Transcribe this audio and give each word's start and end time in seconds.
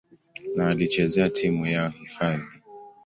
na 0.55 0.67
alichezea 0.69 1.27
timu 1.29 1.65
yao 1.67 1.89
hifadhi. 1.89 2.47